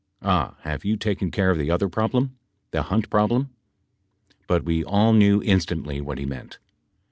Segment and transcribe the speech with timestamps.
[0.23, 2.35] Ah, have you taken care of the other problem—
[2.71, 3.51] the Hunt problem?"
[4.47, 6.57] But we all knexo instantly what he meamt.